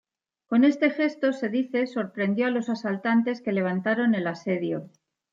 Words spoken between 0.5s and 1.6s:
este gesto, se